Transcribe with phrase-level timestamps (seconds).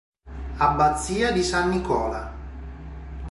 [0.57, 2.33] Abbazia di San Nicola